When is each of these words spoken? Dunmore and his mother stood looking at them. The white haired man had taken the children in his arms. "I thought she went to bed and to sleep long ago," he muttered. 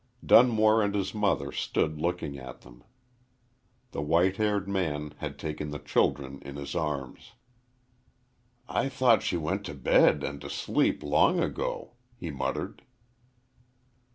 Dunmore 0.25 0.81
and 0.81 0.95
his 0.95 1.13
mother 1.13 1.51
stood 1.51 2.01
looking 2.01 2.35
at 2.35 2.61
them. 2.61 2.83
The 3.91 4.01
white 4.01 4.37
haired 4.37 4.67
man 4.67 5.13
had 5.17 5.37
taken 5.37 5.69
the 5.69 5.77
children 5.77 6.39
in 6.41 6.55
his 6.55 6.73
arms. 6.73 7.33
"I 8.67 8.89
thought 8.89 9.21
she 9.21 9.37
went 9.37 9.63
to 9.67 9.75
bed 9.75 10.23
and 10.23 10.41
to 10.41 10.49
sleep 10.49 11.03
long 11.03 11.39
ago," 11.39 11.93
he 12.15 12.31
muttered. 12.31 12.81